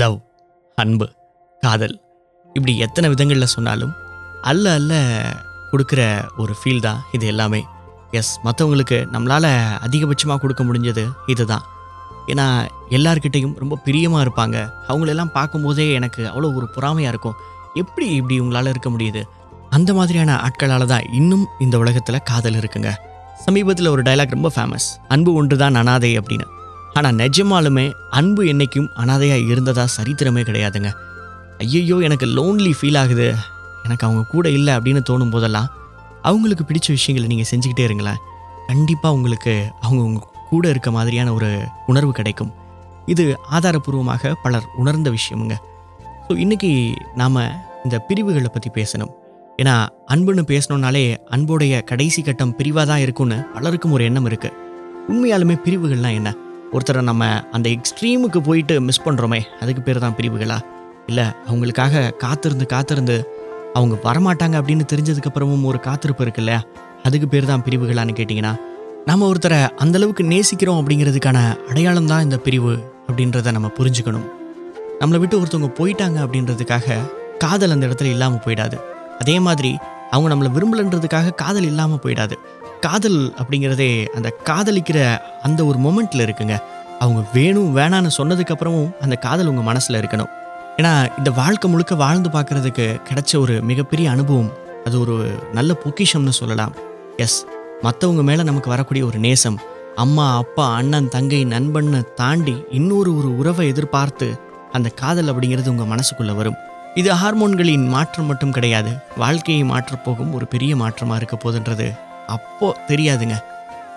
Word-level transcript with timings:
Love 0.00 0.16
அன்பு 0.78 1.06
காதல் 1.62 1.94
இப்படி 2.56 2.72
எத்தனை 2.84 3.06
விதங்களில் 3.12 3.52
சொன்னாலும் 3.54 3.92
அல்ல 4.50 4.72
அல்ல 4.78 4.92
கொடுக்குற 5.70 6.00
ஒரு 6.42 6.52
ஃபீல் 6.58 6.82
தான் 6.86 7.00
இது 7.16 7.24
எல்லாமே. 7.32 7.60
எஸ் 8.18 8.32
மற்றவங்களுக்கு 8.46 8.98
நம்மளால் 9.14 9.48
அதிகபட்சமாக 9.86 10.38
கொடுக்க 10.40 10.62
முடிஞ்சது 10.64 11.04
இதுதான். 11.32 11.64
ஏன்னா 12.32 12.46
எல்லார்கிட்டேயும் 12.96 13.54
ரொம்ப 13.62 13.78
பிரியமாக 13.86 14.24
இருப்பாங்க. 14.26 14.56
அவங்களெல்லாம் 14.88 15.34
பார்க்கும்போதே 15.38 15.86
எனக்கு 15.92 16.22
அவ்வளோ 16.32 16.50
ஒரு 16.58 16.68
பொறாமையாக 16.76 17.12
இருக்கும். 17.14 17.38
எப்படி 17.82 18.08
இப்படி 18.20 18.40
உங்களால் 18.40 18.72
இருக்க 18.74 18.90
முடியுது? 18.90 19.22
அந்த 19.70 19.92
மாதிரியான 19.94 20.40
ஆட்களால் 20.48 20.90
தான் 20.94 21.06
இன்னும் 21.20 21.46
இந்த 21.58 21.78
உலகத்தில் 21.78 22.24
காதல் 22.32 22.60
இருக்குங்க. 22.62 22.92
சமீபத்தில் 23.46 23.92
ஒரு 23.94 24.02
டயலாக் 24.02 24.36
ரொம்ப 24.38 24.50
ஃபேமஸ் 24.56 24.88
அன்பு 25.14 25.30
ஒன்று 25.34 25.56
தான் 25.56 25.74
அனாதை 25.74 26.12
அப்படின்னு. 26.18 26.46
ஆனால் 26.98 27.16
நிஜமாலுமே 27.22 27.84
அன்பு 28.18 28.42
என்னைக்கும் 28.52 28.88
அனாதையாக 29.02 29.48
இருந்ததா 29.52 29.84
சரித்திரமே 29.96 30.42
கிடையாதுங்க. 30.48 30.90
ஐயையோ 31.64 31.96
எனக்கு 32.06 32.26
லோன்லி 32.36 32.72
ஃபீல் 32.78 32.98
ஆகுது. 33.00 33.26
எனக்கு 33.86 34.06
அவங்க 34.06 34.22
கூட 34.34 34.46
இல்லை 34.58 34.72
அப்படின்னு 34.76 35.00
தோணும் 35.08 35.32
போதெல்லாம் 35.34 35.68
அவங்களுக்கு 36.28 36.64
பிடிச்ச 36.68 36.88
விஷயங்களை 36.96 37.26
நீங்கள் 37.32 37.50
செஞ்சுக்கிட்டே 37.50 37.84
இருங்களேன். 37.88 38.20
கண்டிப்பாக 38.68 39.16
உங்களுக்கு 39.16 39.54
அவங்க 39.84 40.02
உங்க 40.08 40.20
கூட 40.50 40.64
இருக்க 40.74 40.90
மாதிரியான 40.96 41.32
ஒரு 41.38 41.50
உணர்வு 41.90 42.12
கிடைக்கும். 42.18 42.52
இது 43.12 43.24
ஆதாரபூர்வமாக 43.56 44.32
பலர் 44.44 44.68
உணர்ந்த 44.82 45.08
விஷயமுங்க. 45.16 45.56
ஸோ 46.26 46.32
இன்றைக்கி 46.44 46.70
நாம் 47.20 47.40
இந்த 47.84 47.96
பிரிவுகளை 48.08 48.50
பற்றி 48.52 48.70
பேசணும். 48.78 49.12
ஏன்னா 49.60 49.74
அன்புன்னு 50.12 50.42
பேசணுன்னாலே 50.52 51.04
அன்புடைய 51.34 51.74
கடைசி 51.90 52.20
கட்டம் 52.22 52.54
பிரிவாக 52.60 52.86
தான் 52.90 53.02
இருக்கும்னு 53.04 53.38
பலருக்கும் 53.56 53.94
ஒரு 53.96 54.04
எண்ணம் 54.08 54.28
இருக்குது 54.30 54.56
உண்மையாலுமே 55.10 55.56
பிரிவுகள்லாம் 55.64 56.16
என்ன? 56.20 56.30
ஒருத்தரை 56.74 57.00
நம்ம 57.08 57.24
அந்த 57.56 57.66
எக்ஸ்ட்ரீமுக்கு 57.76 58.40
போயிட்டு 58.48 58.74
மிஸ் 58.80 59.04
பண்ணுறோமே 59.06 59.40
அதுக்கு 59.60 59.82
பேர் 59.82 60.00
தான் 60.04 60.16
பிரிவுகளா? 60.18 60.56
இல்லை 61.10 61.26
அவங்களுக்காக 61.48 62.02
காத்திருந்து 62.22 62.66
காத்திருந்து 62.66 63.16
அவங்க 63.78 63.94
வரமாட்டாங்க 64.06 64.56
அப்படின்னு 64.60 64.84
தெரிஞ்சதுக்கப்புறமும் 64.92 65.66
ஒரு 65.70 65.80
காத்திருப்பு 65.80 66.22
இருக்கு 66.24 66.42
இல்லையா? 66.42 66.60
அதுக்கு 67.02 67.28
பேர் 67.28 67.50
தான் 67.50 67.64
பிரிவுகளான்னு 67.66 68.16
கேட்டிங்கன்னா 68.18 68.52
நம்ம 69.10 69.26
ஒருத்தரை 69.32 69.60
அந்த 69.76 69.98
அளவுக்கு 69.98 70.24
நேசிக்கிறோம் 70.24 70.80
அப்படிங்கிறதுக்கான 70.80 71.38
அடையாளம் 71.70 72.10
தான் 72.12 72.22
இந்த 72.22 72.36
பிரிவு 72.46 72.74
அப்படின்றத 73.08 73.52
நம்ம 73.52 73.70
புரிஞ்சுக்கணும். 73.78 74.26
நம்மளை 75.00 75.18
விட்டு 75.22 75.40
ஒருத்தவங்க 75.40 75.70
போயிட்டாங்க 75.80 76.18
அப்படின்றதுக்காக 76.24 76.96
காதல் 77.38 77.74
அந்த 77.76 77.86
இடத்துல 77.86 78.12
இல்லாமல் 78.16 78.44
போயிடாது. 78.46 78.76
அதே 79.18 79.36
மாதிரி 79.46 79.72
அவங்க 80.10 80.28
நம்மளை 80.34 80.50
விரும்பலன்றதுக்காக 80.56 81.34
காதல் 81.42 81.68
இல்லாமல் 81.70 82.02
போயிடாது. 82.04 82.36
காதல் 82.86 83.20
அப்படிங்கிறதே 83.40 83.90
அந்த 84.16 84.28
காதலிக்கிற 84.48 84.98
அந்த 85.46 85.60
ஒரு 85.70 85.78
மொமெண்ட்டில் 85.86 86.24
இருக்குங்க. 86.26 86.54
அவங்க 87.02 87.20
வேணும் 87.36 87.70
வேணான்னு 87.76 88.10
சொன்னதுக்கப்புறமும் 88.18 88.90
அந்த 89.04 89.16
காதல் 89.26 89.50
உங்கள் 89.52 89.68
மனசில் 89.70 90.00
இருக்கணும். 90.00 90.30
ஏன்னா 90.78 90.92
இந்த 91.18 91.30
வாழ்க்கை 91.40 91.68
முழுக்க 91.70 91.94
வாழ்ந்து 92.02 92.28
பார்க்குறதுக்கு 92.36 92.86
கிடைச்ச 93.08 93.32
ஒரு 93.44 93.54
மிகப்பெரிய 93.70 94.06
அனுபவம். 94.14 94.50
அது 94.86 94.96
ஒரு 95.04 95.16
நல்ல 95.58 95.74
பொக்கிஷம்னு 95.82 96.34
சொல்லலாம். 96.40 96.74
எஸ் 97.24 97.38
மற்றவங்க 97.86 98.22
மேலே 98.28 98.42
நமக்கு 98.50 98.68
வரக்கூடிய 98.74 99.04
ஒரு 99.10 99.18
நேசம். 99.26 99.58
அம்மா 100.02 100.26
அப்பா 100.42 100.66
அண்ணன் 100.78 101.10
தங்கை 101.14 101.40
நண்பன்னு 101.54 102.00
தாண்டி 102.20 102.54
இன்னொரு 102.78 103.10
ஒரு 103.18 103.30
உறவை 103.40 103.64
எதிர்பார்த்து 103.72 104.28
அந்த 104.76 104.88
காதல் 105.02 105.30
அப்படிங்கிறது 105.32 105.72
உங்கள் 105.72 105.92
மனசுக்குள்ளே 105.92 106.34
வரும். 106.40 106.58
இது 107.00 107.10
ஹார்மோன்களின் 107.20 107.86
மாற்றம் 107.94 108.28
மட்டும் 108.30 108.54
கிடையாது. 108.56 108.90
வாழ்க்கையை 109.22 109.62
மாற்றப்போகும் 109.70 110.34
ஒரு 110.38 110.46
பெரிய 110.54 110.72
மாற்றமாக 110.82 111.20
இருக்க 111.20 111.36
போதுன்றது 111.36 111.86
அப்போ 112.26 112.76
தெரியாதுங்க. 112.88 113.36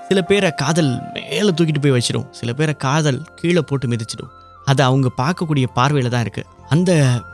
சில 0.08 0.22
பேரை 0.22 0.52
காதல் 0.52 0.92
மேலே 1.14 1.50
தூக்கிட்டு 1.50 1.82
போய் 1.82 1.96
வச்சிடும். 1.98 2.30
சில 2.32 2.54
பேரை 2.54 2.74
காதல் 2.74 3.22
கீழே 3.36 3.62
போட்டு 3.62 3.88
மிதிச்சிடும். 3.88 4.32
அது 4.66 4.84
அவங்க 4.84 5.12
பார்க்கக்கூடிய 5.18 5.66
பார்வையில் 5.74 6.12
தான் 6.12 6.24
இருக்குது 6.24 6.50
அந்த 6.70 6.92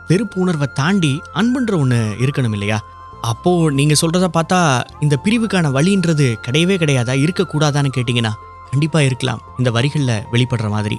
வெறுப்பு 0.08 0.42
உணர்வை 0.42 0.68
தாண்டி 0.74 1.22
அன்புன்ற 1.34 1.78
ஒன்று 1.78 2.16
இருக்கணும் 2.20 2.52
இல்லையா? 2.52 2.80
அப்போது 3.22 3.74
நீங்கள் 3.74 3.98
சொல்கிறத 4.02 4.28
பார்த்தா 4.38 4.84
இந்த 5.00 5.16
பிரிவுக்கான 5.24 5.72
வழின்றது 5.72 6.36
கிடையவே 6.48 6.76
கிடையாதா? 6.78 7.14
இருக்கக்கூடாதான்னு 7.24 7.92
கேட்டிங்கன்னா 7.98 8.34
கண்டிப்பாக 8.72 9.06
இருக்கலாம். 9.06 9.42
இந்த 9.58 9.72
வரிகளில் 9.72 10.24
வெளிப்படுற 10.32 10.70
மாதிரி. 10.70 10.98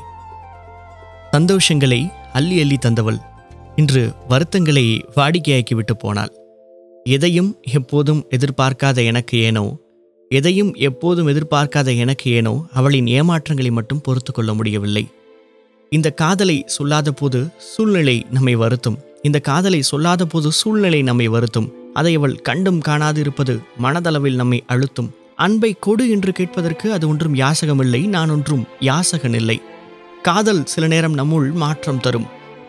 சந்தோஷங்களை 1.32 2.10
அள்ளி 2.32 2.60
அள்ளி 2.60 2.78
தந்தவள் 2.86 3.18
இன்று 3.76 4.14
வருத்தங்களை 4.28 5.04
வாடிக்கையாக்கி 5.16 5.74
விட்டு 5.74 5.96
போனாள். 5.96 6.32
எதையும் 7.04 7.56
எப்போதும் 7.72 8.26
எதிர்பார்க்காத 8.30 9.04
எனக்கு 9.04 9.38
ஏனோ 9.38 9.76
எதையும் 10.30 10.70
எப்போதும் 10.74 11.28
எதிர்பார்க்காத 11.28 11.88
எனக்கு 11.96 12.30
ஏனோ 12.30 12.54
அவளின் 12.72 13.06
ஏமாற்றங்களை 13.06 13.70
மட்டும் 13.70 14.00
பொறுத்து 14.00 14.32
கொள்ள 14.32 14.54
முடியவில்லை. 14.54 15.04
இந்த 15.92 16.08
காதலை 16.10 16.56
சொல்லாத 16.66 17.08
போது 17.12 17.40
சூழ்நிலை 17.72 18.16
நம்மை 18.30 18.54
வருத்தும். 18.56 18.98
இந்த 19.22 19.38
காதலை 19.40 19.80
சொல்லாத 19.82 20.22
போது 20.26 20.52
சூழ்நிலை 20.52 21.02
நம்மை 21.02 21.28
வருத்தும். 21.28 21.68
அதை 21.92 22.12
அவள் 22.14 22.34
கண்டும் 22.40 22.80
காணாது 22.80 23.20
இருப்பது 23.20 23.54
மனதளவில் 23.82 24.34
நம்மை 24.34 24.58
அழுத்தும். 24.66 25.10
அன்பை 25.36 25.70
கொடு 25.80 26.04
என்று 26.10 26.32
கேட்பதற்கு 26.32 26.86
அது 26.92 27.04
ஒன்றும் 27.08 27.34
யாசகமில்லை 27.34 28.00
நான் 28.06 28.30
ஒன்றும் 28.30 28.64
யாசகன் 28.80 29.34
இல்லை 29.34 29.58
காதல் 30.22 30.62
சில 30.64 30.84
நேரம் 30.86 31.18
நம்முள் 31.18 31.48
மாற்றம் 31.52 32.00
தரும். 32.00 32.26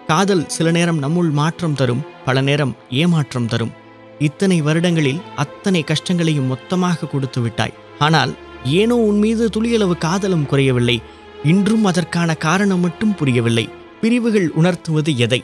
காதல் 0.07 0.45
சில 0.47 0.71
நேரம் 0.71 1.01
நம்முள் 1.01 1.31
மாற்றம் 1.31 1.75
தரும் 1.75 2.05
பல 2.25 2.41
நேரம் 2.41 2.75
ஏமாற்றம் 2.89 3.47
தரும். 3.47 3.73
இத்தனை 4.19 4.61
வருடங்களில் 4.61 5.21
அத்தனை 5.35 5.83
கஷ்டங்களையும் 5.83 6.45
மொத்தமாக 6.45 7.05
கொடுத்து 7.05 7.41
விட்டாய். 7.41 7.73
ஆனால் 7.99 8.35
ஏனோ 8.63 8.95
உன் 8.95 9.17
மீது 9.17 9.49
துளியளவு 9.57 9.97
காதலும் 9.97 10.45
குறையவில்லை. 10.45 11.01
இன்றும் 11.43 11.85
அதற்கான 11.85 12.33
காரணம் 12.33 12.79
மட்டும் 12.79 13.15
புரியவில்லை. 13.15 13.69
பிரிவுகள் 14.01 14.51
உணர்த்துவது 14.51 15.17
எதை? 15.17 15.43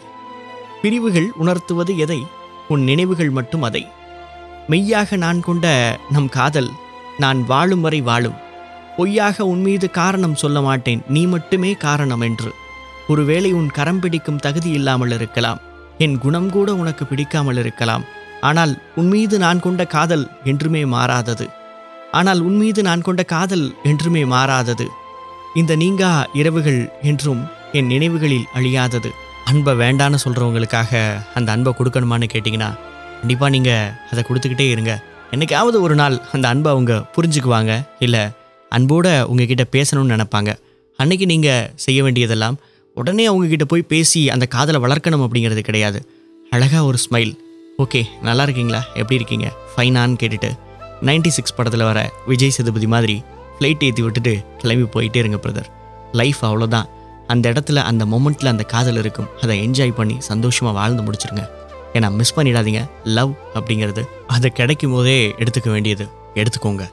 பிரிவுகள் 0.81 1.31
உணர்த்துவது 1.37 1.97
எதை? 1.97 2.23
உன் 2.67 2.83
நினைவுகள் 2.83 3.29
மட்டும் 3.29 3.61
அதை. 3.61 3.87
மெய்யாக 4.67 5.15
நான் 5.15 5.39
கொண்ட 5.39 5.97
நம் 6.09 6.29
காதல் 6.29 6.69
நான் 7.17 7.45
வாழும் 7.45 7.81
வரை 7.81 8.01
வாழும். 8.01 8.39
பொய்யாக 8.97 9.45
உன் 9.45 9.61
மீது 9.61 9.89
காரணம் 9.89 10.35
சொல்ல 10.35 10.61
மாட்டேன். 10.61 11.01
நீ 11.07 11.25
மட்டுமே 11.25 11.73
காரணம் 11.73 12.21
என்று. 12.21 12.51
ஒருவேளை 13.07 13.51
உன் 13.51 13.67
கரம் 13.67 13.99
பிடிக்கும் 13.99 14.39
தகுதி 14.39 14.69
இல்லாமல் 14.69 15.11
இருக்கலாம். 15.11 15.59
என் 15.97 16.17
குணம் 16.17 16.49
கூட 16.49 16.75
உனக்கு 16.75 17.05
பிடிக்காமல் 17.05 17.57
இருக்கலாம். 17.57 18.03
ஆனால் 18.49 18.73
உன்மீது 18.99 19.35
நான் 19.45 19.63
கொண்ட 19.65 19.81
காதல் 19.95 20.25
என்றுமே 20.51 20.81
மாறாதது. 20.93 21.45
ஆனால் 22.19 22.39
உன்மீது 22.47 22.81
நான் 22.87 23.05
கொண்ட 23.07 23.21
காதல் 23.33 23.65
என்றுமே 23.89 24.23
மாறாதது. 24.33 24.87
இந்த 25.59 25.75
நீங்கா 25.75 26.11
இரவுகள் 26.39 26.81
என்றும் 27.09 27.41
என் 27.77 27.91
நினைவுகளில் 27.93 28.49
அழியாதது. 28.57 29.09
அன்பை 29.49 29.73
வேண்டான்னு 29.81 30.17
சொல்கிறவங்களுக்காக 30.23 31.01
அந்த 31.37 31.49
அன்பை 31.55 31.71
கொடுக்கணுமான்னு 31.77 32.27
கேட்டிங்கன்னா 32.33 32.69
கண்டிப்பாக 33.21 33.51
நீங்கள் 33.55 33.91
அதை 34.11 34.21
கொடுத்துக்கிட்டே 34.27 34.67
இருங்க. 34.73 34.93
என்னைக்காவது 35.35 35.77
ஒரு 35.85 35.95
நாள் 36.01 36.15
அந்த 36.35 36.45
அன்பை 36.53 36.69
அவங்க 36.75 36.93
புரிஞ்சுக்குவாங்க 37.15 37.73
இல்லை 38.05 38.23
அன்போடு 38.71 39.13
உங்ககிட்ட 39.31 39.63
பேசணும்னு 39.75 40.13
நினைப்பாங்க. 40.15 40.51
அன்னைக்கு 40.99 41.25
நீங்கள் 41.33 41.69
செய்ய 41.85 41.99
வேண்டியதெல்லாம் 42.05 42.57
உடனே 42.97 43.23
அவங்கக்கிட்ட 43.29 43.65
போய் 43.71 43.89
பேசி 43.93 44.21
அந்த 44.33 44.45
காதலை 44.55 44.79
வளர்க்கணும் 44.85 45.23
அப்படிங்கிறது 45.25 45.61
கிடையாது. 45.69 45.99
அழகாக 46.51 46.83
ஒரு 46.89 46.99
ஸ்மைல் 47.05 47.33
ஓகே 47.77 48.05
நல்லா 48.21 48.43
இருக்கீங்களா? 48.43 48.85
எப்படி 48.93 49.15
இருக்கீங்க? 49.15 49.51
ஃபைனான்னு 49.75 50.15
கேட்டுட்டு 50.21 50.49
96 51.01 51.27
சிக்ஸ் 51.27 51.55
படத்தில் 51.55 51.83
வர 51.83 52.11
விஜய் 52.27 52.49
சேதுபதி 52.49 52.87
மாதிரி 52.87 53.23
ஃப்ளைட் 53.59 53.83
ஏற்றி 53.83 54.01
விட்டுட்டு 54.01 54.45
கிளம்பி 54.57 54.99
போயிட்டே 54.99 55.15
இருங்க 55.15 55.37
பிரதர் 55.37 55.65
லைஃப் 56.11 56.45
அவ்வளோதான் 56.45 56.89
அந்த 57.27 57.49
இடத்துல 57.49 57.75
அந்த 57.75 58.05
மொமெண்ட்டில் 58.05 58.45
அந்த 58.45 58.63
காதல் 58.63 58.95
இருக்கும். 58.95 59.27
அதை 59.41 59.69
என்ஜாய் 59.69 59.91
பண்ணி 59.91 60.15
சந்தோஷமாக 60.19 60.77
வாழ்ந்து 60.77 61.03
முடிச்சிருங்க. 61.03 61.49
ஏன்னா 61.93 62.11
மிஸ் 62.11 62.39
பண்ணிடாதீங்க. 62.39 62.89
லவ் 63.03 63.33
அப்படிங்கிறது 63.53 64.03
அது 64.27 64.51
கிடைக்கும் 64.51 64.91
போதே 64.91 65.35
எடுத்துக்க 65.37 65.69
வேண்டியது. 65.69 66.07
எடுத்துக்கோங்க. 66.35 66.89